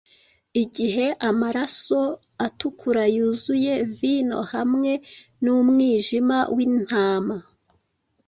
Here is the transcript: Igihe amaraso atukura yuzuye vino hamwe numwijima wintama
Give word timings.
Igihe 0.63 1.05
amaraso 1.29 2.01
atukura 2.47 3.03
yuzuye 3.15 3.73
vino 3.97 4.39
hamwe 4.53 4.91
numwijima 5.43 6.37
wintama 6.55 7.37